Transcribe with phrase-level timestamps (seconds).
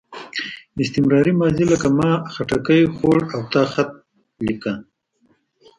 [0.83, 3.89] استمراري ماضي لکه ما خټکی خوړ او تا خط
[4.45, 4.73] لیکه.